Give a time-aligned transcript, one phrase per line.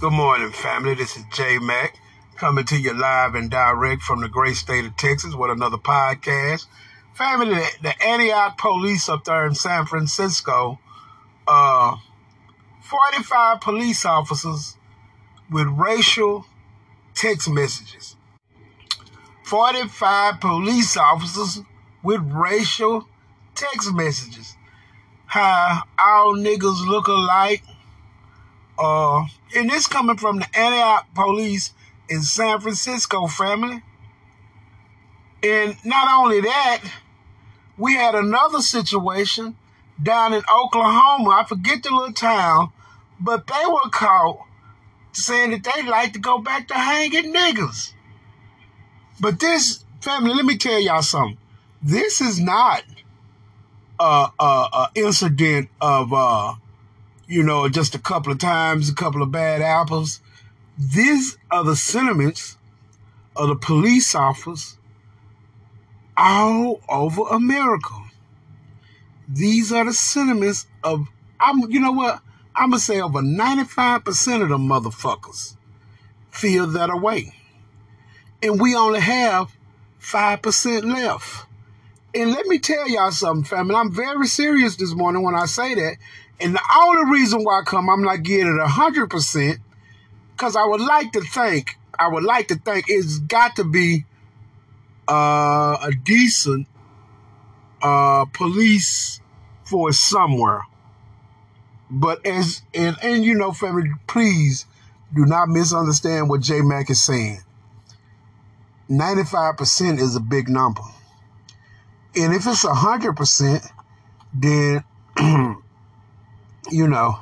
[0.00, 0.94] Good morning, family.
[0.94, 1.98] This is J Mac
[2.36, 6.66] coming to you live and direct from the great state of Texas with another podcast.
[7.14, 10.78] Family, the, the Antioch police up there in San Francisco,
[11.48, 11.96] uh,
[12.80, 14.76] 45 police officers
[15.50, 16.46] with racial
[17.16, 18.14] text messages.
[19.42, 21.62] 45 police officers
[22.04, 23.08] with racial
[23.56, 24.54] text messages.
[25.26, 27.64] How all niggas look alike
[28.78, 29.24] uh,
[29.56, 31.72] and this coming from the Antioch police
[32.08, 33.82] in San Francisco family.
[35.42, 36.82] And not only that,
[37.76, 39.56] we had another situation
[40.02, 41.30] down in Oklahoma.
[41.30, 42.72] I forget the little town,
[43.20, 44.44] but they were caught
[45.12, 47.92] saying that they like to go back to hanging niggas.
[49.20, 51.38] But this family, let me tell y'all something.
[51.82, 52.82] This is not
[53.98, 56.54] a, a, a incident of uh,
[57.28, 60.20] you know, just a couple of times, a couple of bad apples.
[60.78, 62.56] These are the sentiments
[63.36, 64.78] of the police officers
[66.16, 67.94] all over America.
[69.28, 71.06] These are the sentiments of,
[71.38, 72.20] I'm, you know what?
[72.56, 75.56] I'm going to say over 95% of the motherfuckers
[76.30, 77.34] feel that way.
[78.42, 79.54] And we only have
[80.00, 81.46] 5% left.
[82.14, 83.74] And let me tell y'all something, family.
[83.74, 85.96] I'm very serious this morning when I say that
[86.40, 89.58] and the only reason why I come, I'm not getting it hundred percent,
[90.32, 94.04] because I would like to think, I would like to think it's got to be
[95.08, 96.68] uh, a decent
[97.82, 99.20] uh, police
[99.64, 100.62] force somewhere.
[101.90, 104.66] But as and and you know, family, please
[105.14, 107.40] do not misunderstand what J Mac is saying.
[108.90, 110.80] 95% is a big number.
[112.16, 113.70] And if it's 100%,
[114.34, 114.84] then
[116.70, 117.18] you know,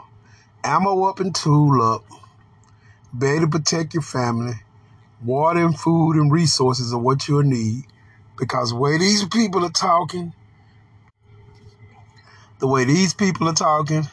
[0.65, 2.05] ammo up and tool up,
[3.17, 4.55] be to protect your family.
[5.25, 7.85] Water and food and resources are what you'll need.
[8.39, 10.35] Because the way these people are talking,
[12.59, 14.07] the way these people are talking,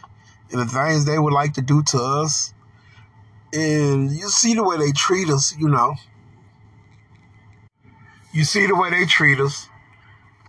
[0.52, 2.54] and the things they would like to do to us,
[3.54, 5.96] and you see the way they treat us, you know.
[8.34, 9.68] You see the way they treat us.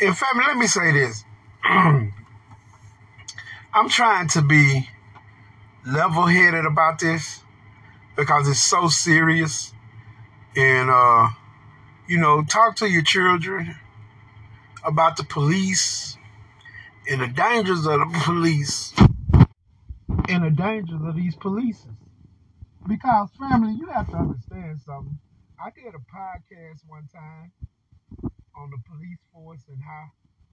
[0.00, 1.24] And family, let me say this.
[3.76, 4.88] I'm trying to be
[5.84, 7.40] level headed about this
[8.16, 9.72] because it's so serious.
[10.54, 11.30] And, uh,
[12.06, 13.74] you know, talk to your children
[14.84, 16.16] about the police
[17.10, 18.92] and the dangers of the police
[20.28, 21.84] and the dangers of these police.
[22.86, 25.18] Because, family, you have to understand something.
[25.58, 27.50] I did a podcast one time
[28.56, 30.10] on the police force and how,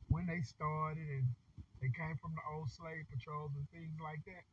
[0.10, 1.28] when they started and
[1.82, 4.46] they came from the old slave patrols and things like that.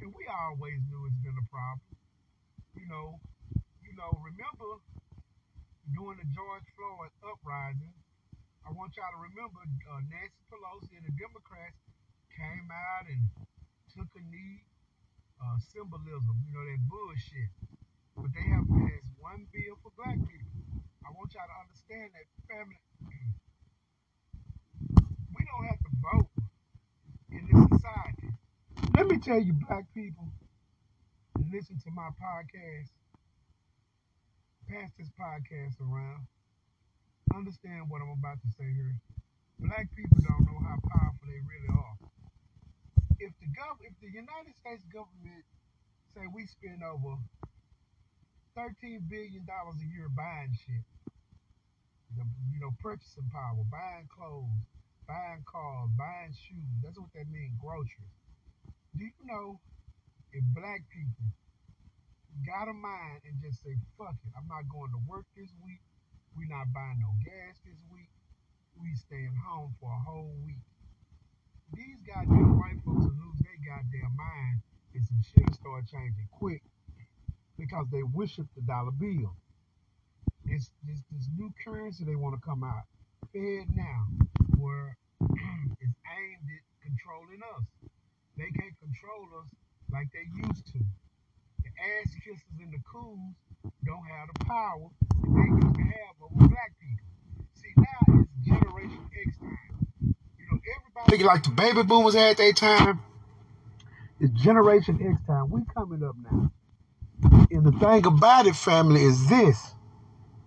[0.00, 1.92] And we always knew it's been a problem.
[2.72, 3.20] You know,
[3.84, 4.80] you know, remember
[5.92, 7.92] during the George Floyd uprising,
[8.64, 11.76] I want y'all to remember uh, Nancy Pelosi and the Democrats
[12.32, 13.28] came out and
[13.92, 14.64] took a knee,
[15.36, 17.52] uh, symbolism, you know, that bullshit.
[18.16, 20.56] But they have passed one bill for black people.
[21.04, 22.80] I want y'all to understand that family
[25.52, 26.30] don't have to vote
[27.30, 28.28] in this society.
[28.96, 30.28] Let me tell you, black people,
[31.52, 32.90] listen to my podcast.
[34.68, 36.24] Pass this podcast around.
[37.34, 38.96] Understand what I'm about to say here.
[39.60, 41.96] Black people don't know how powerful they really are.
[43.20, 45.44] If the gov- if the United States government
[46.14, 47.16] say we spend over
[48.56, 50.84] thirteen billion dollars a year buying shit,
[52.16, 54.66] the, you know, purchasing power, buying clothes,
[55.06, 56.76] buying cars, buying shoes.
[56.82, 58.16] That's what that means, groceries.
[58.96, 59.60] Do you know
[60.32, 61.28] if black people
[62.46, 65.80] got a mind and just say, fuck it, I'm not going to work this week.
[66.36, 68.08] We're not buying no gas this week.
[68.80, 70.64] We staying home for a whole week.
[71.76, 74.64] These goddamn white folks will lose their goddamn mind
[74.94, 76.62] and some shit start changing quick
[77.58, 79.36] because they worship the dollar bill.
[80.44, 82.84] It's this, this new currency they want to come out.
[83.34, 84.22] FedNow
[84.62, 84.96] where
[85.82, 87.66] it's aimed at controlling us.
[88.38, 89.50] They can't control us
[89.90, 90.78] like they used to.
[90.78, 93.34] The ass kissers and the coons
[93.84, 94.86] don't have the power
[95.18, 97.10] that they used to have over black people.
[97.58, 100.14] See, now it's Generation X time.
[100.38, 103.02] You know, everybody like the baby boomers had their time.
[104.20, 105.50] It's Generation X time.
[105.50, 106.50] We coming up now.
[107.50, 109.74] And the thing about it, family, is this.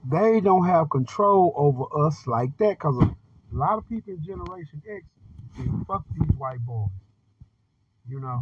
[0.09, 3.09] They don't have control over us like that because
[3.55, 5.05] a lot of people in Generation X,
[5.57, 6.89] they fuck these white boys.
[8.07, 8.41] You know.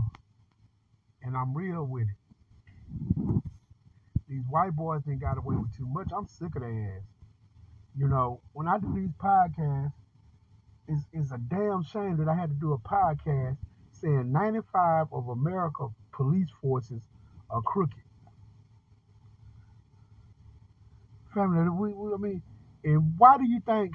[1.21, 3.41] And I'm real with it.
[4.27, 6.09] These white boys ain't got away with too much.
[6.15, 7.03] I'm sick of their ass.
[7.95, 9.93] You know, when I do these podcasts,
[10.87, 13.57] it's, it's a damn shame that I had to do a podcast
[13.91, 17.01] saying 95 of America police forces
[17.49, 17.93] are crooked.
[21.33, 22.41] Family, we, we, I mean,
[22.83, 23.93] and why do you think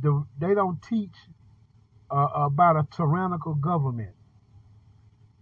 [0.00, 1.14] the, they don't teach
[2.10, 4.14] uh, about a tyrannical government?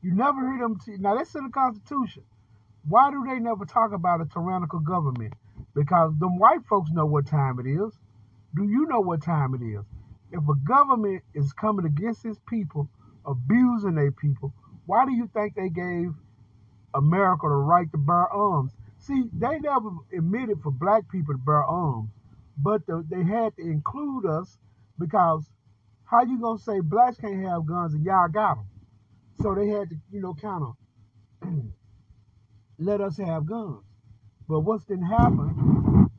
[0.02, 0.98] You never hear them teach.
[0.98, 2.22] Now, that's in the Constitution.
[2.88, 5.34] Why do they never talk about a tyrannical government?
[5.74, 7.92] Because them white folks know what time it is.
[8.56, 9.84] Do you know what time it is?
[10.32, 12.88] If a government is coming against its people,
[13.26, 14.54] abusing their people,
[14.86, 16.12] why do you think they gave
[16.94, 18.72] America the right to bear arms?
[18.98, 22.10] See, they never admitted for black people to bear arms,
[22.62, 24.58] but the, they had to include us
[24.98, 25.50] because
[26.04, 28.66] how you gonna say blacks can't have guns and y'all got them?
[29.40, 31.48] So they had to, you know, kind of
[32.78, 33.84] let us have guns.
[34.48, 36.10] But what's been happening?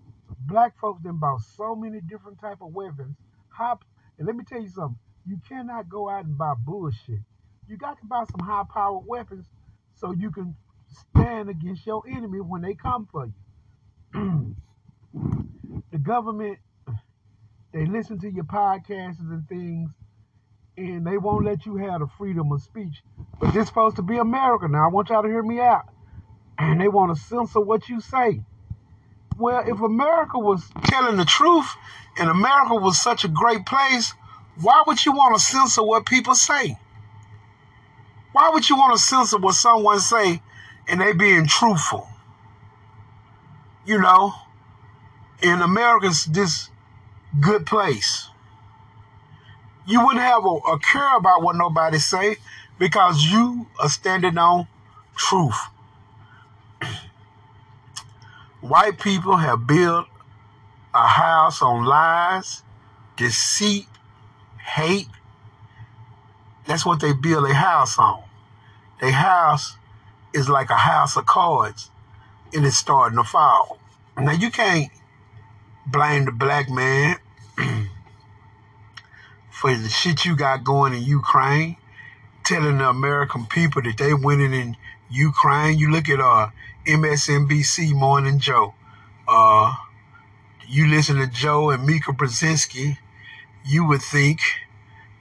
[0.48, 3.18] Black folks then bought so many different type of weapons.
[3.50, 3.80] How
[4.18, 4.98] and let me tell you something.
[5.26, 7.20] You cannot go out and buy bullshit.
[7.68, 9.46] You got to buy some high powered weapons
[9.96, 10.56] so you can
[10.88, 13.32] stand against your enemy when they come for
[14.14, 14.56] you.
[15.92, 16.58] the government,
[17.74, 19.90] they listen to your podcasts and things,
[20.78, 23.04] and they won't let you have the freedom of speech.
[23.40, 24.68] But this supposed to be America.
[24.68, 25.84] Now I want y'all to hear me out.
[26.58, 28.44] And they want to censor what you say.
[29.38, 31.68] Well, if America was telling the truth
[32.18, 34.14] and America was such a great place,
[34.60, 36.78] why would you want to censor what people say?
[38.34, 40.42] Why would you want to censor what someone say
[40.88, 42.08] and they being truthful?
[43.86, 44.34] You know,
[45.42, 46.70] in America's this
[47.40, 48.28] good place.
[49.88, 52.38] You wouldn't have a, a care about what nobody say
[52.78, 54.68] because you are standing on
[55.16, 55.58] truth.
[58.62, 60.08] White people have built
[60.94, 62.64] a house on lies,
[63.18, 63.88] deceit,
[64.76, 65.08] hate.
[66.68, 68.24] That's what they build a house on.
[69.00, 69.78] Their house
[70.34, 71.90] is like a house of cards
[72.54, 73.80] and it's starting to fall.
[74.18, 74.92] Now you can't
[75.86, 77.18] blame the black man
[79.50, 81.78] for the shit you got going in Ukraine,
[82.44, 84.78] telling the American people that they winning in
[85.10, 85.78] Ukraine.
[85.78, 86.50] You look at uh
[86.86, 88.74] MSNBC Morning Joe.
[89.28, 89.76] Uh,
[90.68, 92.98] you listen to Joe and Mika Brzezinski,
[93.64, 94.42] you would think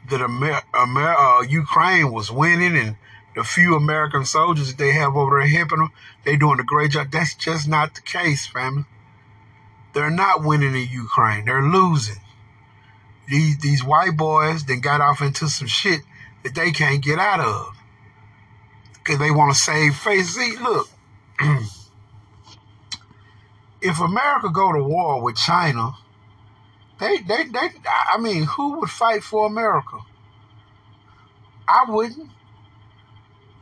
[0.09, 2.97] that Amer- Amer- uh, Ukraine was winning and
[3.35, 5.93] the few American soldiers that they have over there helping them,
[6.25, 7.11] they doing a great job.
[7.11, 8.85] That's just not the case, family.
[9.93, 11.45] They're not winning in Ukraine.
[11.45, 12.21] They're losing.
[13.29, 16.01] These these white boys then got off into some shit
[16.43, 17.75] that they can't get out of
[18.93, 20.35] because they want to save face.
[20.35, 20.89] See, look,
[23.81, 25.95] if America go to war with China,
[26.99, 27.71] they, they, they,
[28.13, 29.99] I mean, who would fight for America?
[31.67, 32.31] I wouldn't.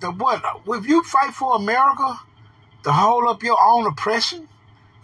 [0.01, 0.43] The what?
[0.67, 2.19] If you fight for America
[2.85, 4.49] to hold up your own oppression,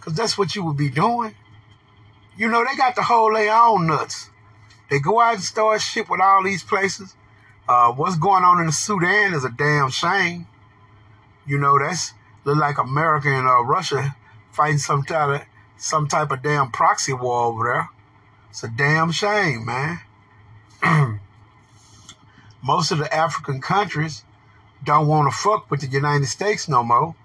[0.05, 1.33] because that's what you would be doing.
[2.37, 4.29] You know, they got the whole their own nuts.
[4.87, 7.15] They go out and start shit with all these places.
[7.67, 10.45] Uh, what's going on in the Sudan is a damn shame.
[11.47, 12.13] You know, that's
[12.43, 14.15] look like America and uh, Russia
[14.51, 15.47] fighting some type of
[15.77, 17.89] some type of damn proxy war over there.
[18.51, 20.01] It's a damn shame, man.
[22.63, 24.23] Most of the African countries
[24.83, 27.15] don't want to fuck with the United States no more.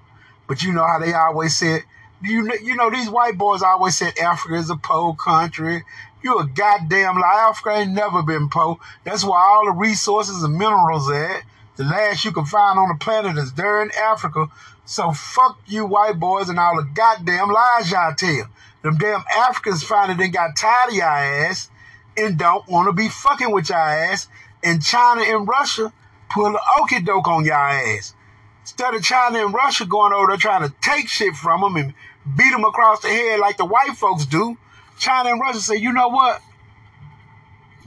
[0.49, 1.83] But you know how they always said,
[2.23, 5.85] you you know these white boys always said Africa is a poor country.
[6.23, 7.47] You a goddamn lie.
[7.49, 8.79] Africa ain't never been poor.
[9.05, 11.43] That's why all the resources and minerals at.
[11.77, 14.49] The last you can find on the planet is there in Africa.
[14.85, 18.49] So fuck you white boys and all the goddamn lies y'all tell.
[18.83, 21.71] Them damn Africans finally then got tired of y'all ass
[22.17, 24.29] and don't want to be fucking with y'all ass.
[24.63, 25.93] And China and Russia
[26.31, 28.15] pull the okey doke on y'all ass.
[28.63, 31.95] Instead of China and Russia going over there trying to take shit from them and
[32.37, 34.57] beat them across the head like the white folks do,
[34.99, 36.43] China and Russia say, you know what?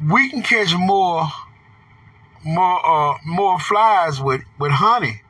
[0.09, 1.27] We can catch more
[2.45, 5.21] more uh more flies with with honey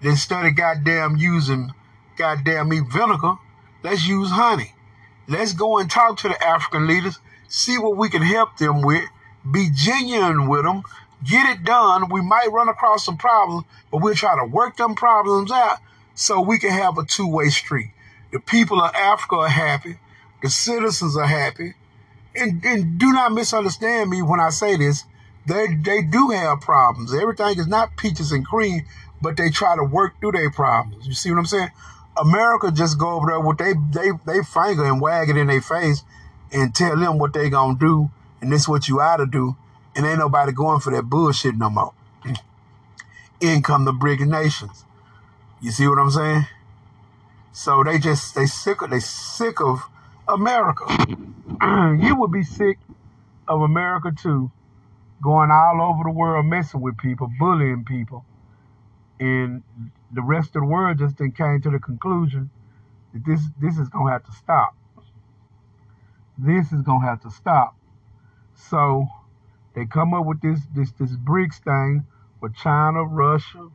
[0.00, 1.72] instead of goddamn using
[2.16, 3.34] goddamn meat vinegar.
[3.82, 4.74] Let's use honey.
[5.26, 7.18] Let's go and talk to the African leaders,
[7.48, 9.04] see what we can help them with,
[9.50, 10.82] be genuine with them,
[11.24, 12.08] get it done.
[12.08, 15.78] We might run across some problems, but we'll try to work them problems out
[16.14, 17.90] so we can have a two way street.
[18.30, 19.98] The people of Africa are happy,
[20.42, 21.74] the citizens are happy,
[22.34, 25.04] and, and do not misunderstand me when I say this
[25.46, 27.14] they they do have problems.
[27.14, 28.84] Everything is not peaches and cream,
[29.22, 31.06] but they try to work through their problems.
[31.06, 31.70] You see what I'm saying?
[32.20, 35.62] America just go over there with they they they finger and wag it in their
[35.62, 36.04] face
[36.52, 39.56] and tell them what they gonna do and this is what you ought to do,
[39.96, 41.92] and ain't nobody going for that bullshit no more.
[43.40, 44.84] In come the BRIC nations.
[45.60, 46.46] You see what I'm saying?
[47.58, 49.80] So they just they sick of they sick of
[50.28, 50.84] America.
[51.98, 52.78] you would be sick
[53.48, 54.52] of America too,
[55.20, 58.24] going all over the world messing with people, bullying people,
[59.18, 59.64] and
[60.12, 62.48] the rest of the world just then came to the conclusion
[63.12, 64.76] that this this is gonna have to stop.
[66.38, 67.76] This is gonna have to stop.
[68.54, 69.08] So
[69.74, 72.06] they come up with this this this BRICS thing
[72.40, 73.68] with China, Russia,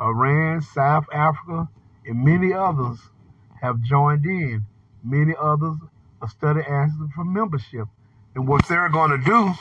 [0.00, 1.68] Iran, South Africa,
[2.08, 2.98] and many others
[3.60, 4.64] have joined in.
[5.04, 5.76] Many others
[6.20, 7.86] are study asking for membership.
[8.34, 9.52] And what they're going to do,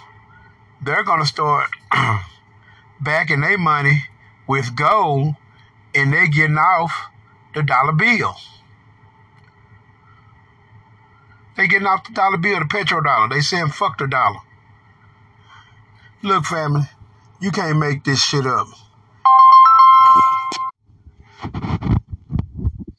[0.84, 1.70] they're going to start
[3.02, 4.06] backing their money
[4.48, 5.36] with gold
[5.94, 6.92] and they're getting off
[7.54, 8.36] the dollar bill.
[11.56, 13.32] They're getting off the dollar bill, the petrodollar.
[13.32, 14.40] They saying fuck the dollar.
[16.22, 16.82] Look, family,
[17.40, 18.68] you can't make this shit up.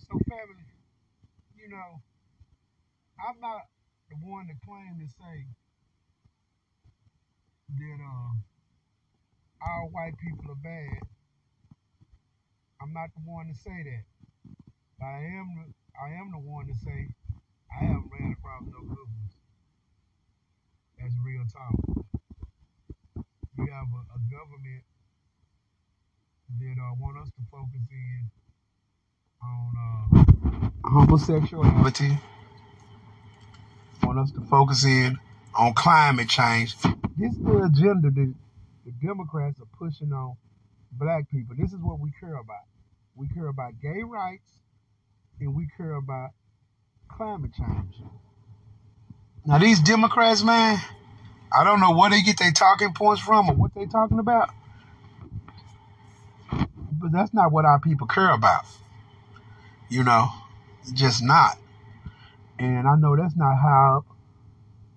[0.09, 0.67] So, family,
[1.57, 2.01] you know,
[3.29, 3.61] I'm not
[4.09, 5.45] the one to claim to say
[7.77, 8.33] that uh,
[9.69, 11.05] all white people are bad.
[12.81, 14.05] I'm not the one to say that.
[14.99, 17.09] But I am I am the one to say
[17.69, 19.35] I haven't ran across no good ones.
[20.99, 22.07] That's real talk.
[23.59, 24.85] You have a, a government
[26.61, 28.31] that uh, want us to focus in
[29.45, 32.17] on uh, homosexuality,
[34.09, 35.19] want us to focus in
[35.55, 36.75] on climate change.
[37.19, 38.35] This is the agenda that
[38.87, 40.35] the Democrats are pushing on
[40.93, 41.55] black people.
[41.59, 42.65] This is what we care about.
[43.15, 44.51] We care about gay rights
[45.41, 46.31] and we care about
[47.09, 47.97] climate change.
[49.45, 50.81] Now these Democrats, man,
[51.53, 54.49] I don't know where they get their talking points from or what they're talking about.
[56.51, 58.65] But that's not what our people care about.
[59.91, 60.29] You know,
[60.95, 61.59] just not.
[62.59, 64.05] And I know that's not how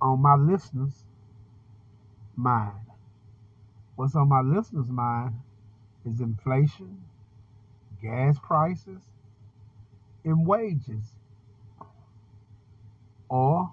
[0.02, 1.04] on my listeners'
[2.36, 2.74] mind.
[3.96, 5.36] What's on my listeners' mind
[6.06, 7.04] is inflation,
[8.02, 9.02] gas prices,
[10.26, 11.18] and wages.
[13.30, 13.72] Or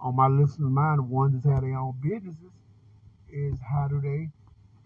[0.00, 2.52] on my listeners' mind, the ones that have their own businesses,
[3.30, 4.28] is how do they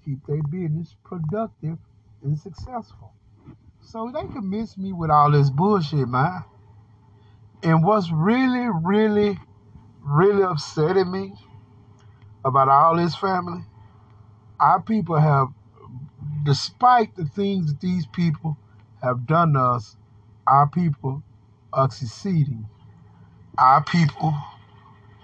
[0.05, 1.79] keep their business productive
[2.23, 3.13] and successful.
[3.81, 6.45] So they can miss me with all this bullshit, man.
[7.63, 9.39] And what's really, really,
[10.03, 11.33] really upsetting me
[12.45, 13.63] about all this family,
[14.61, 15.49] our people have,
[16.45, 18.57] despite the things that these people
[19.03, 19.97] have done to us,
[20.47, 21.23] our people
[21.73, 22.67] are succeeding.
[23.59, 24.35] Our people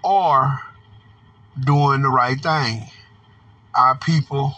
[0.03, 0.61] are
[1.65, 2.83] doing the right thing.
[3.75, 4.53] Our people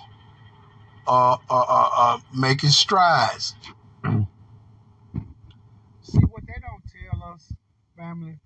[1.08, 3.56] are, are, are, are making strides.
[4.04, 4.28] Mm.
[6.02, 7.54] See what they don't tell us,
[7.98, 8.40] family,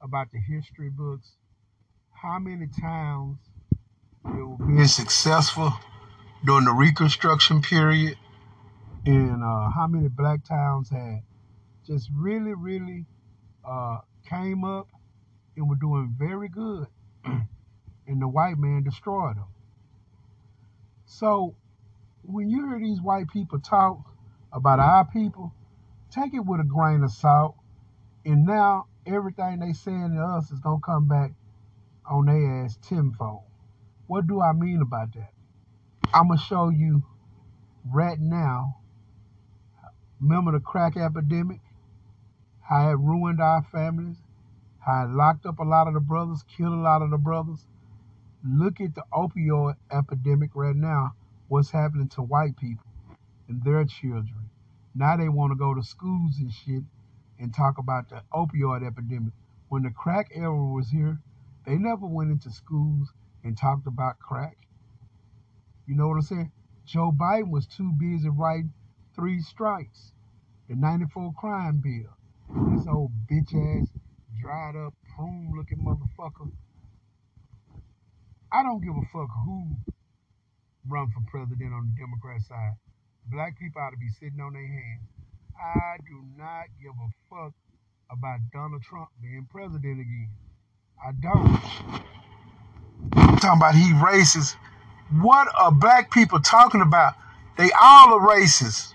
[0.00, 1.32] about the history books.
[2.10, 3.38] How many times
[4.24, 5.72] were being successful
[6.44, 8.16] during the Reconstruction period,
[9.06, 11.22] and uh, how many black towns had
[11.86, 13.06] just really, really
[13.64, 14.88] uh, came up
[15.56, 16.86] and were doing very good,
[17.24, 19.48] and the white man destroyed them.
[21.06, 21.56] So
[22.22, 23.98] when you hear these white people talk
[24.52, 25.52] about our people,
[26.10, 27.56] take it with a grain of salt.
[28.24, 31.32] And now everything they saying to us is gonna come back
[32.08, 33.42] on their ass tenfold.
[34.06, 35.32] What do I mean about that?
[36.12, 37.02] I'm gonna show you
[37.90, 38.76] right now.
[40.20, 41.60] Remember the crack epidemic?
[42.60, 44.16] How it ruined our families,
[44.78, 47.66] how it locked up a lot of the brothers, killed a lot of the brothers.
[48.44, 51.14] Look at the opioid epidemic right now.
[51.48, 52.86] What's happening to white people
[53.48, 54.50] and their children?
[54.94, 56.82] Now they want to go to schools and shit
[57.42, 59.32] and talk about the opioid epidemic.
[59.68, 61.18] When the crack era was here,
[61.66, 64.56] they never went into schools and talked about crack.
[65.86, 66.52] You know what I'm saying?
[66.86, 68.72] Joe Biden was too busy writing
[69.16, 70.12] three strikes,
[70.68, 72.14] the 94 crime bill.
[72.76, 73.88] This old bitch ass,
[74.40, 76.52] dried up, prune looking motherfucker.
[78.52, 79.76] I don't give a fuck who
[80.86, 82.74] run for president on the Democrat side.
[83.26, 85.21] Black people ought to be sitting on their hands.
[85.62, 87.52] I do not give a fuck
[88.10, 90.30] about Donald Trump being president again.
[91.00, 91.62] I don't.
[93.12, 94.56] I'm talking about he racist.
[95.20, 97.14] What are black people talking about?
[97.58, 98.94] They all are racist.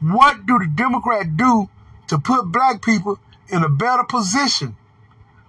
[0.00, 1.68] What do the Democrats do
[2.08, 4.76] to put black people in a better position?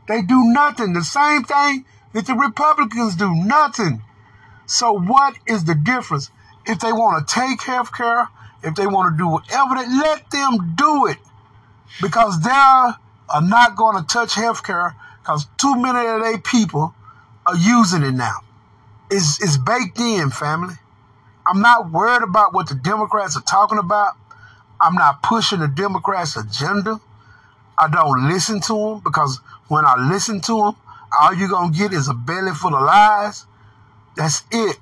[0.07, 0.93] They do nothing.
[0.93, 3.33] The same thing that the Republicans do.
[3.35, 4.01] Nothing.
[4.65, 6.31] So what is the difference?
[6.65, 8.29] If they want to take health care,
[8.63, 11.17] if they want to do whatever, they let them do it.
[12.01, 12.97] Because they are
[13.41, 16.93] not going to touch healthcare because too many of their people
[17.45, 18.37] are using it now.
[19.11, 20.75] It's, it's baked in, family.
[21.47, 24.13] I'm not worried about what the Democrats are talking about.
[24.81, 26.99] I'm not pushing the Democrats' agenda.
[27.77, 30.75] I don't listen to them because when I listen to them,
[31.19, 33.45] all you're going to get is a belly full of lies.
[34.15, 34.77] That's it.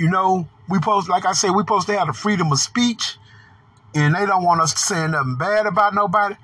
[0.00, 3.18] You know, we post, like I said, we supposed to have the freedom of speech,
[3.94, 6.36] and they don't want us saying nothing bad about nobody.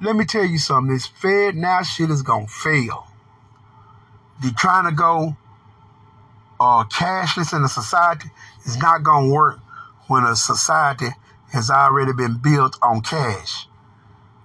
[0.00, 0.92] Let me tell you something.
[0.92, 3.06] This FedNow shit is gonna fail.
[4.42, 5.36] They're trying to go
[6.58, 8.28] uh, cashless in a society.
[8.64, 9.60] It's not gonna work
[10.08, 11.10] when a society
[11.52, 13.68] has already been built on cash.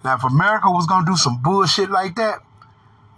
[0.04, 2.44] Now, if America was gonna do some bullshit like that,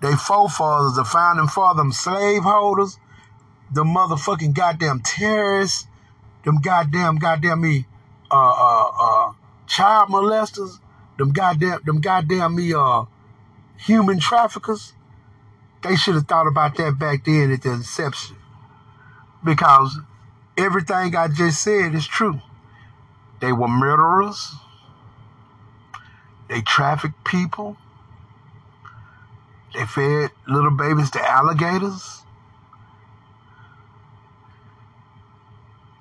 [0.01, 2.97] they forefathers, the founding father, them slaveholders,
[3.73, 5.87] the motherfucking goddamn terrorists,
[6.45, 7.85] them goddamn goddamn me,
[8.31, 9.33] uh uh uh,
[9.67, 10.79] child molesters,
[11.17, 13.05] them goddamn them goddamn me uh
[13.77, 14.93] human traffickers.
[15.81, 18.37] They should have thought about that back then at the inception,
[19.43, 19.99] because
[20.57, 22.39] everything I just said is true.
[23.41, 24.55] They were murderers.
[26.49, 27.75] They trafficked people.
[29.73, 32.22] They fed little babies to alligators.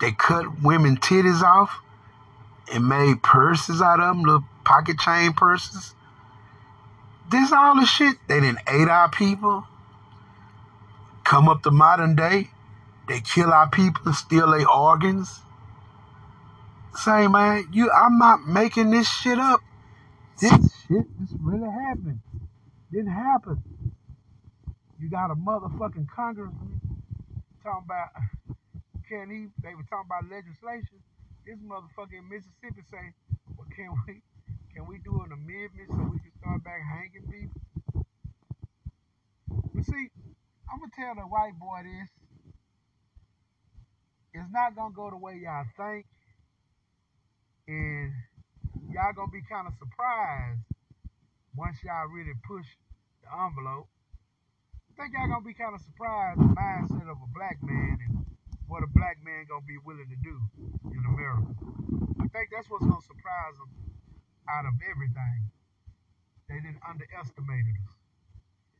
[0.02, 1.80] They cut women titties off
[2.71, 5.94] and made purses out of them, little pocket chain purses.
[7.30, 8.16] This all the shit.
[8.28, 9.64] They didn't aid our people.
[11.25, 12.50] Come up to modern day,
[13.09, 15.40] they kill our people, and steal their organs.
[16.94, 19.61] Say, man, you, I'm not making this shit up.
[20.38, 20.52] This
[20.87, 22.20] shit is really happening
[22.92, 23.62] didn't happen.
[25.00, 26.81] You got a motherfucking congressman
[27.62, 28.09] talking about
[29.12, 29.53] can he?
[29.61, 31.05] They were talking about legislation.
[31.44, 33.12] This motherfucker in Mississippi say,
[33.53, 34.25] "Well, can we?
[34.72, 37.61] Can we do an amendment so we can start back hanging people?"
[39.75, 40.09] But see,
[40.72, 42.09] I'm gonna tell the white boy this.
[44.33, 46.07] It's not gonna go the way y'all think,
[47.68, 48.12] and
[48.88, 50.64] y'all gonna be kind of surprised
[51.55, 52.64] once y'all really push
[53.20, 53.88] the envelope.
[54.96, 58.21] I think y'all gonna be kind of surprised the mindset of a black man and
[58.72, 60.40] what a black man gonna be willing to do
[60.96, 61.52] in America.
[62.24, 63.68] I think that's what's gonna surprise them
[64.48, 65.52] out of everything.
[66.48, 67.92] They didn't underestimate us.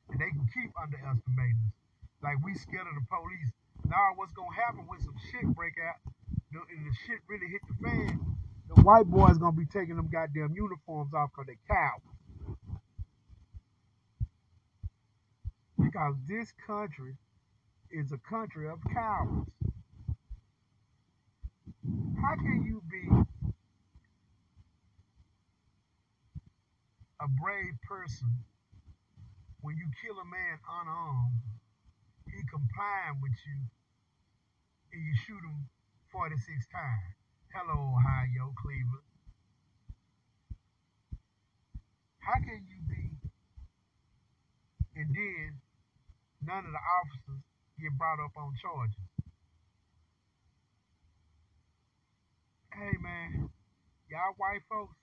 [0.09, 1.76] And they can keep underestimating us.
[2.24, 3.52] Like we scared of the police.
[3.85, 6.00] Now what's gonna happen when some shit break out
[6.57, 8.16] and the shit really hit the fan,
[8.72, 12.09] the white boys gonna be taking them goddamn uniforms off because they cowards.
[15.76, 17.12] because this country
[17.90, 19.52] is a country of cowards.
[22.23, 23.05] How can you be
[27.21, 28.45] a brave person
[29.61, 31.43] when you kill a man unarmed?
[32.27, 33.59] He complying with you
[34.95, 35.67] and you shoot him
[36.13, 36.39] 46
[36.71, 37.19] times.
[37.53, 39.11] Hello, Ohio, Cleveland.
[42.21, 43.03] How can you be
[44.95, 45.59] and then
[46.47, 47.43] none of the officers
[47.81, 49.12] get brought up on charges.
[52.73, 53.51] Hey man,
[54.09, 54.97] y'all white folks,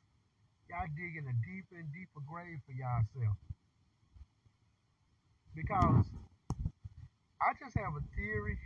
[0.70, 3.38] y'all digging a deeper and deeper grave for yourself.
[5.54, 6.10] Because
[7.38, 8.58] I just have a theory.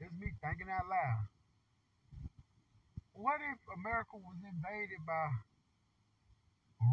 [0.00, 1.28] It's me thinking out loud.
[3.12, 5.28] What if America was invaded by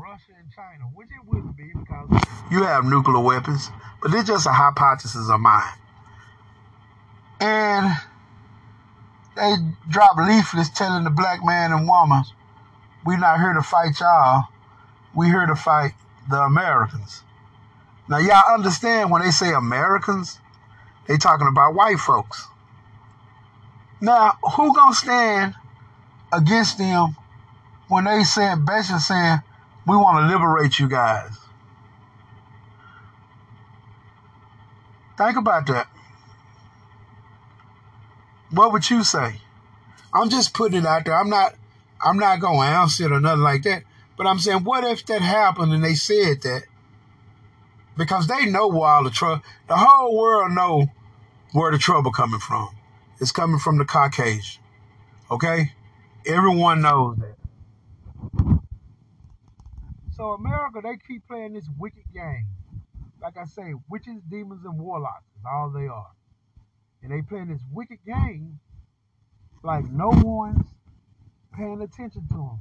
[0.04, 2.10] Russia and China, which it wouldn't be because
[2.52, 5.80] you have nuclear weapons, but it's just a hypothesis of mine.
[7.40, 7.96] And
[9.36, 9.56] they
[9.89, 12.24] drop leaflets telling the black man and woman,
[13.06, 14.45] we're not here to fight y'all.
[15.13, 15.93] We're here to fight
[16.30, 17.24] the Americans.
[18.10, 20.39] Now, y'all understand when they say Americans,
[21.08, 22.48] they talking about white folks.
[24.02, 25.56] Now, who gonna stand
[26.32, 27.15] against them
[27.88, 29.41] when they saying, basically saying,
[29.88, 31.38] we want to liberate you guys.
[35.17, 35.88] Think about that.
[38.56, 39.41] What would you say?
[40.13, 41.15] I'm just putting it out there.
[41.15, 41.56] I'm not
[42.02, 43.84] I'm not going to answer it or nothing like that.
[44.18, 46.63] But I'm saying, what if that happened and they said that?
[47.98, 50.88] Because they know where all the trouble, the whole world know
[51.52, 52.70] where the trouble coming from.
[53.20, 54.62] It's coming from the Caucasian.
[55.30, 55.74] Okay?
[56.26, 57.36] Everyone knows that.
[60.15, 62.48] So America, they keep playing this wicked game.
[63.22, 66.12] Like I say, witches, demons, and warlocks is all they are.
[67.06, 68.60] And they playing this wicked game
[69.62, 70.65] like no one's
[71.56, 72.60] paying attention to them.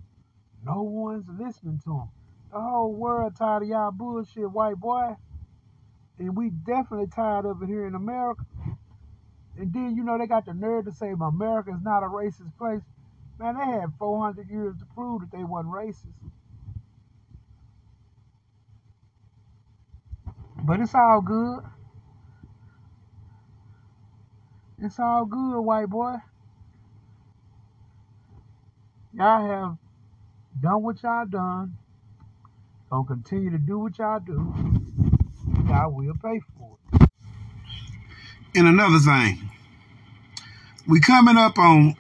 [0.63, 2.09] No one's listening to them.
[2.53, 5.17] The whole world tired of y'all bullshit, white boy.
[6.19, 8.45] And we definitely tired of it here in America.
[9.57, 12.55] And then, you know, they got the nerve to say America is not a racist
[12.59, 12.83] place.
[13.39, 16.13] Man, they had 400 years to prove that they wasn't racist.
[20.63, 21.65] But it's all good.
[24.81, 26.17] It's all good, white boy.
[29.13, 29.77] Y'all have
[30.61, 31.77] done what y'all done.
[32.91, 34.53] Gonna continue to do what y'all do.
[35.69, 37.09] Y'all will pay for it.
[38.57, 39.51] And another thing,
[40.89, 41.95] we coming up on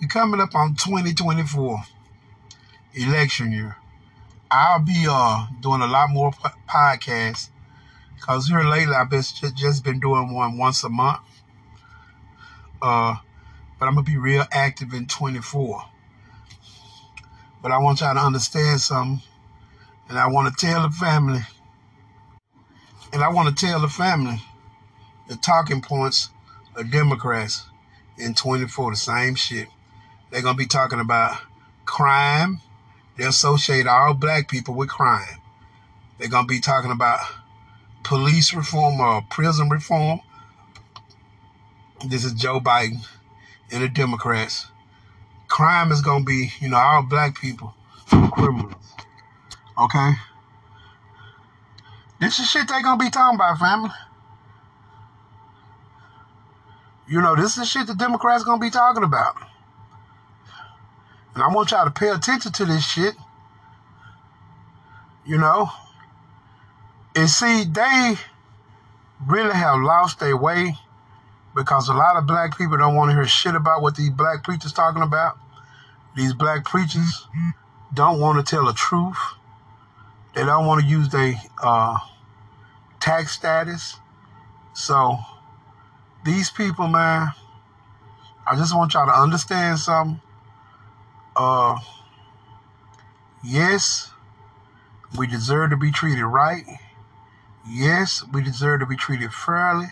[0.00, 1.82] we coming up on 2024
[2.94, 3.76] election year.
[4.50, 6.32] I'll be uh doing a lot more
[6.68, 7.48] podcasts
[8.24, 11.20] because here lately I've been just, just been doing one once a month.
[12.80, 13.16] Uh,
[13.78, 15.84] but I'm gonna be real active in 24.
[17.60, 19.20] But I want y'all to understand something,
[20.08, 21.40] and I want to tell the family,
[23.12, 24.40] and I want to tell the family
[25.28, 26.30] the talking points
[26.76, 27.66] of Democrats
[28.16, 29.68] in 24, the same shit.
[30.30, 31.42] They're gonna be talking about
[31.84, 32.62] crime.
[33.18, 35.40] They associate all black people with crime.
[36.18, 37.20] They're gonna be talking about
[38.04, 40.20] police reform or prison reform.
[42.06, 43.04] This is Joe Biden
[43.72, 44.66] and the Democrats.
[45.48, 47.74] Crime is gonna be, you know, all black people
[48.30, 48.74] criminals.
[49.78, 50.12] Okay?
[52.20, 53.90] This is shit they gonna be talking about, family.
[57.08, 59.36] You know, this is shit the Democrats gonna be talking about.
[61.34, 63.14] And I want y'all to pay attention to this shit.
[65.26, 65.70] You know?
[67.16, 68.16] And see, they
[69.26, 70.74] really have lost their way
[71.54, 74.42] because a lot of black people don't want to hear shit about what these black
[74.42, 75.38] preachers talking about.
[76.16, 77.26] These black preachers
[77.92, 79.16] don't want to tell the truth.
[80.34, 81.98] They don't want to use their uh,
[83.00, 83.96] tax status.
[84.72, 85.18] So
[86.24, 87.28] these people, man,
[88.46, 90.20] I just want y'all to understand something.
[91.36, 91.78] Uh,
[93.44, 94.10] yes,
[95.16, 96.64] we deserve to be treated right.
[97.68, 99.86] Yes, we deserve to be treated fairly.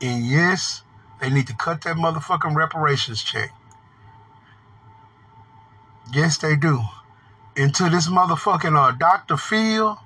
[0.00, 0.82] And yes,
[1.20, 3.50] they need to cut that motherfucking reparations check.
[6.12, 6.80] Yes, they do.
[7.56, 9.36] Into this motherfucking uh, Dr.
[9.36, 9.98] Phil,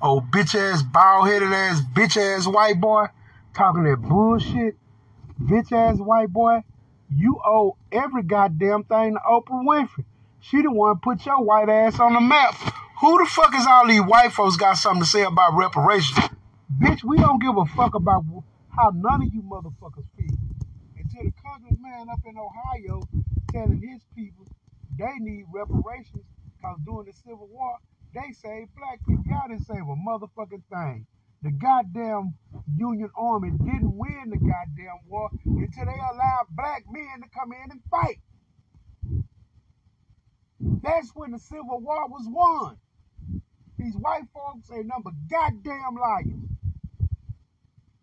[0.00, 3.06] old bitch ass, bald headed ass, bitch ass white boy,
[3.54, 4.76] talking that bullshit,
[5.42, 6.62] bitch ass white boy.
[7.14, 10.04] You owe every goddamn thing to Oprah Winfrey.
[10.40, 12.54] She the one put your white ass on the map.
[13.00, 16.18] Who the fuck is all these white folks got something to say about reparations?
[16.82, 18.24] Bitch, we don't give a fuck about
[18.74, 20.36] how none of you motherfuckers feel.
[20.98, 23.00] Until the congressman up in Ohio
[23.52, 24.46] telling his people
[24.98, 26.24] they need reparations
[26.56, 27.76] because during the Civil War,
[28.14, 29.22] they saved black people.
[29.28, 31.06] Y'all didn't save a motherfucking thing.
[31.42, 32.34] The goddamn
[32.76, 37.70] Union Army didn't win the goddamn war until they allowed black men to come in
[37.70, 38.18] and fight.
[40.82, 42.76] That's when the Civil War was won.
[43.78, 46.26] These white folks ain't number goddamn liars.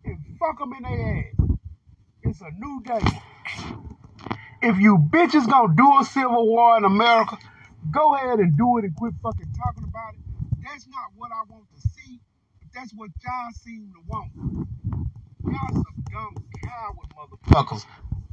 [0.06, 1.58] And fuck them in their ass.
[2.24, 3.02] It's a new day.
[4.62, 7.38] If you bitches gonna do a civil war in America,
[7.92, 10.22] go ahead and do it and quit fucking talking about it.
[10.64, 12.20] That's not what I want to see,
[12.60, 14.32] but that's what y'all seem to want.
[15.44, 17.86] Y'all some dumb coward motherfuckers.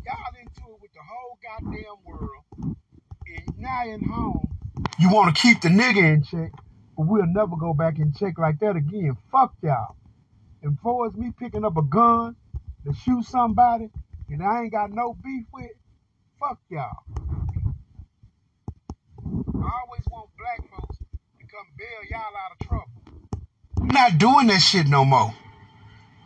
[0.06, 2.76] Y'all into it with the whole goddamn world,
[3.26, 4.48] and now in home,
[4.98, 6.52] you want to keep the nigga in check,
[6.96, 9.16] but we'll never go back and check like that again.
[9.30, 9.96] Fuck y'all.
[10.62, 12.36] And for as me picking up a gun
[12.84, 13.90] to shoot somebody
[14.28, 15.70] and I ain't got no beef with,
[16.38, 17.02] fuck y'all.
[19.24, 22.88] I always want black folks to come bail y'all out of trouble.
[23.78, 25.34] We're not doing that shit no more.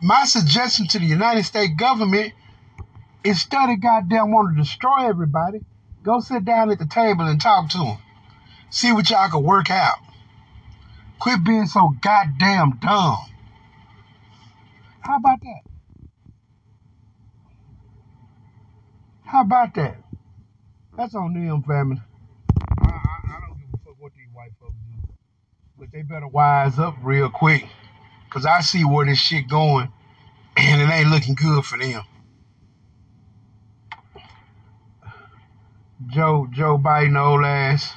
[0.01, 2.33] My suggestion to the United States government
[3.23, 5.59] instead of goddamn want to destroy everybody,
[6.03, 7.97] go sit down at the table and talk to them.
[8.69, 9.97] See what y'all can work out.
[11.19, 13.17] Quit being so goddamn dumb.
[15.01, 15.61] How about that?
[19.25, 19.97] How about that?
[20.95, 22.01] That's on them, family.
[22.81, 25.07] I, I, I don't give a fuck what these white folks do,
[25.77, 27.67] but they better wise up real quick,
[28.29, 29.91] cause I see where this shit going,
[30.55, 32.03] and it ain't looking good for them.
[36.07, 37.93] Joe Joe Biden old ass.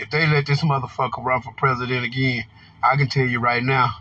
[0.00, 2.44] If they let this motherfucker run for president again,
[2.82, 3.96] I can tell you right now,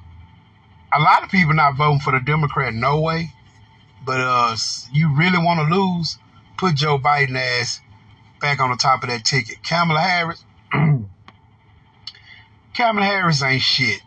[0.93, 3.33] a lot of people not voting for the Democrat, no way.
[4.05, 4.55] But uh,
[4.93, 6.17] you really want to lose,
[6.57, 7.81] put Joe Biden ass
[8.39, 9.61] back on the top of that ticket.
[9.61, 10.45] Kamala Harris,
[12.73, 14.01] Kamala Harris ain't shit.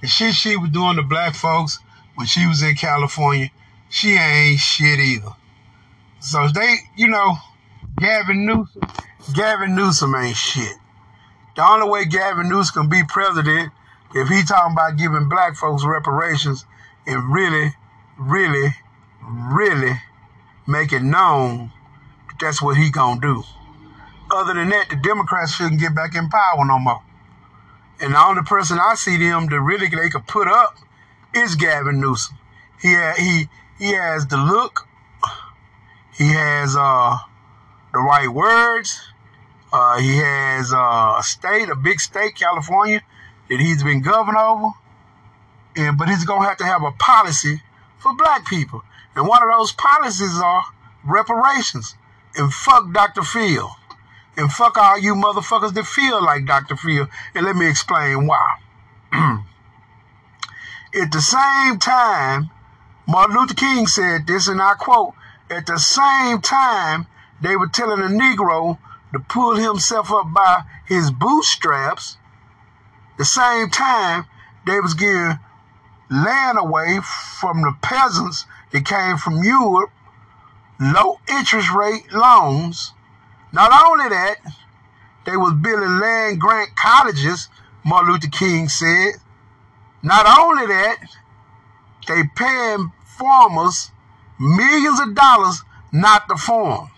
[0.00, 1.80] The shit she was doing to black folks
[2.14, 3.50] when she was in California,
[3.88, 5.34] she ain't shit either.
[6.20, 7.36] So they, you know,
[8.00, 8.80] Gavin Newsom,
[9.34, 10.76] Gavin Newsom ain't shit.
[11.54, 13.72] The only way Gavin Newsom can be president
[14.14, 16.64] if he talking about giving black folks reparations
[17.06, 17.74] and really,
[18.18, 18.74] really,
[19.22, 20.00] really
[20.66, 21.72] make it known
[22.28, 23.42] that that's what he gonna do.
[24.30, 27.02] Other than that, the Democrats shouldn't get back in power no more.
[28.00, 30.78] And the only person I see them that really they could put up
[31.34, 32.38] is Gavin Newsom.
[32.80, 34.88] He he he has the look.
[36.16, 37.18] He has uh
[37.92, 39.00] the right words.
[39.72, 43.02] Uh, he has uh, a state, a big state, California,
[43.48, 44.70] that he's been governor over.
[45.76, 47.62] And but he's gonna have to have a policy
[47.98, 48.82] for black people.
[49.14, 50.64] And one of those policies are
[51.04, 51.94] reparations.
[52.36, 53.22] And fuck Dr.
[53.22, 53.70] Phil.
[54.36, 56.76] And fuck all you motherfuckers that feel like Dr.
[56.76, 57.08] Phil.
[57.34, 58.58] And let me explain why.
[59.12, 59.42] at
[61.12, 62.50] the same time,
[63.06, 65.14] Martin Luther King said this, and I quote,
[65.50, 67.06] at the same time,
[67.40, 68.78] they were telling a Negro
[69.12, 72.16] to pull himself up by his bootstraps.
[73.18, 74.26] The same time,
[74.66, 75.38] they was giving
[76.10, 77.00] land away
[77.40, 79.90] from the peasants that came from Europe,
[80.80, 82.92] low interest rate loans.
[83.52, 84.36] Not only that,
[85.24, 87.48] they was building land grant colleges,
[87.84, 89.14] Martin Luther King said.
[90.02, 90.96] Not only that,
[92.06, 93.90] they paying farmers
[94.38, 96.90] millions of dollars not to farm.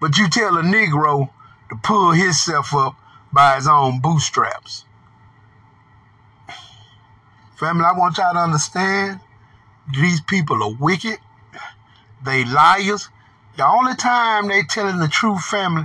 [0.00, 1.28] But you tell a Negro
[1.68, 2.96] to pull himself up
[3.32, 4.84] by his own bootstraps.
[7.56, 9.20] Family, I want y'all to understand
[9.92, 11.18] these people are wicked.
[12.24, 13.10] They liars.
[13.56, 15.84] The only time they telling the truth, family,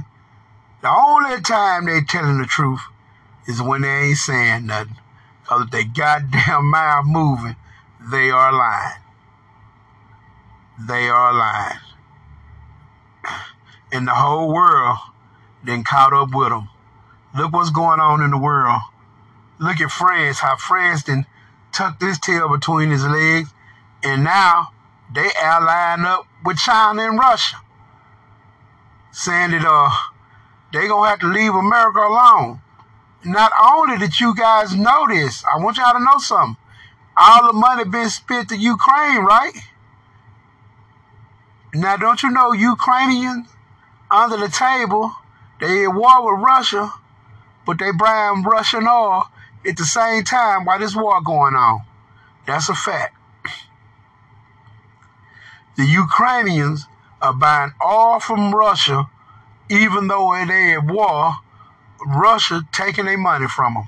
[0.82, 2.82] the only time they telling the truth
[3.48, 4.96] is when they ain't saying nothing.
[5.42, 7.58] Because if they goddamn mouth moving,
[8.00, 9.02] they are lying.
[10.88, 11.80] They are lying
[13.96, 14.98] and the whole world
[15.64, 16.68] then caught up with them.
[17.36, 18.82] Look what's going on in the world.
[19.58, 21.26] Look at France, how France then
[21.72, 23.50] tucked his tail between his legs,
[24.04, 24.74] and now
[25.14, 27.56] they allying up with China and Russia,
[29.12, 29.90] saying that uh
[30.74, 32.60] they gonna have to leave America alone.
[33.24, 36.58] Not only did you guys know this, I want y'all to know something.
[37.18, 39.54] All the money been spent to Ukraine, right?
[41.74, 43.48] Now, don't you know Ukrainians
[44.12, 45.12] under the table.
[45.60, 46.92] They at war with Russia,
[47.66, 49.24] but they buying Russian oil
[49.66, 51.82] at the same time while this war going on.
[52.46, 53.16] That's a fact.
[55.78, 56.88] The Ukrainians
[57.22, 59.10] are buying oil from Russia,
[59.70, 61.36] even though they at war.
[62.06, 63.88] Russia taking their money from them.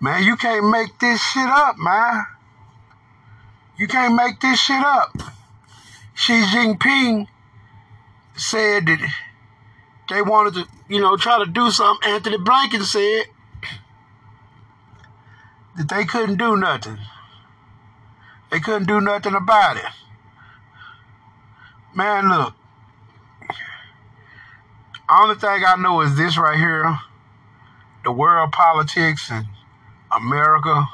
[0.00, 2.24] Man, you can't make this shit up, man.
[3.76, 5.10] You can't make this shit up.
[6.14, 7.26] Xi Jinping
[8.38, 9.12] said that
[10.08, 12.10] they wanted to, you know, try to do something.
[12.10, 13.26] Antony Blinken said
[15.76, 16.98] that they couldn't do nothing.
[18.50, 19.84] They couldn't do nothing about it.
[21.94, 22.54] Man, look.
[25.10, 26.98] Only thing I know is this right here.
[28.04, 29.46] The world politics and
[30.14, 30.86] America.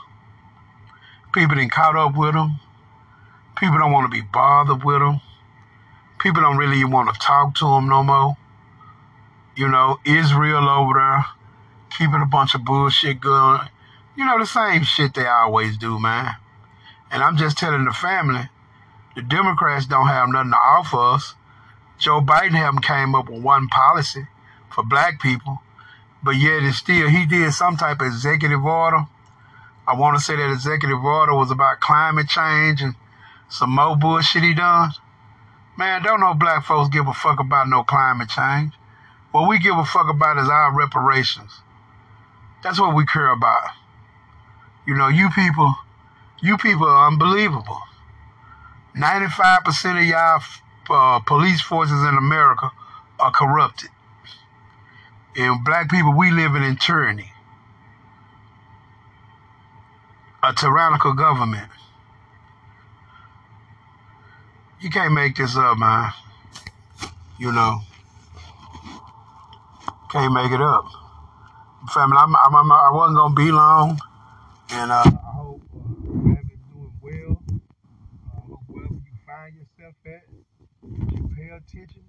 [1.33, 2.61] People didn't caught up with them.
[3.57, 5.21] People don't want to be bothered with them.
[6.25, 8.39] People don't really want to talk to them no more.
[9.59, 11.27] You know, Israel over there
[11.99, 13.69] keeping a bunch of bullshit going.
[14.17, 16.37] You know, the same shit they always do, man.
[17.11, 18.49] And I'm just telling the family,
[19.15, 21.35] the Democrats don't have nothing to offer us.
[21.99, 24.27] Joe Biden haven't came up with one policy
[24.71, 25.61] for black people,
[26.23, 29.05] but yet it's still he did some type of executive order.
[29.87, 32.95] I want to say that executive order was about climate change and
[33.51, 34.93] some more bullshit he done.
[35.77, 38.73] Man, don't no black folks give a fuck about no climate change.
[39.33, 41.51] What we give a fuck about is our reparations.
[42.63, 43.71] That's what we care about.
[44.87, 45.75] You know, you people,
[46.41, 47.81] you people are unbelievable.
[48.97, 50.41] 95% of y'all
[50.91, 52.71] uh, police forces in America
[53.19, 53.91] are corrupted.
[55.37, 57.33] And black people, we living in tyranny.
[60.45, 61.71] A tyrannical government.
[64.85, 66.13] You can't make this up, man.
[67.39, 67.81] You know,
[70.11, 70.85] can't make it up.
[71.95, 73.99] Family, I'm, I'm, I'm, I wasn't gonna be long,
[74.73, 77.43] and uh, I hope uh, family's doing well.
[77.49, 80.25] Uh, I hope wherever you find yourself at,
[81.17, 82.05] you pay attention,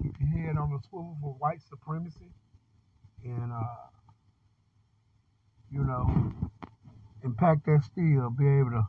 [0.00, 2.30] keep your head on the swivel for white supremacy,
[3.24, 3.64] and uh,
[5.72, 6.32] you know,
[7.24, 8.86] impact that steel, be able to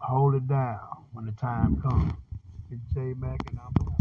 [0.00, 2.14] hold it down when the time comes.
[2.70, 3.99] It's J Mac, and I'm